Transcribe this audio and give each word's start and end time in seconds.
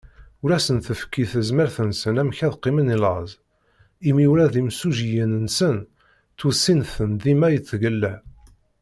Ur 0.43 0.51
asen-tefki 0.57 1.23
tezmert-nsen 1.31 2.19
amek 2.21 2.39
ad 2.47 2.53
qqimen 2.59 2.93
i 2.95 2.97
laẓ, 3.03 3.29
imi 4.09 4.25
ula 4.31 4.47
d 4.53 4.55
imsujjiyen-nsen 4.61 5.77
ttwessin-ten 6.31 7.11
dima 7.23 7.47
i 7.51 7.59
tgella. 7.69 8.13